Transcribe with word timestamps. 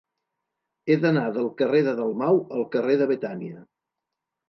He 0.91 0.97
d'anar 1.03 1.27
del 1.37 1.51
carrer 1.61 1.83
de 1.91 1.95
Dalmau 2.01 2.43
al 2.59 2.69
carrer 2.79 2.99
de 3.07 3.13
Betània. 3.15 3.65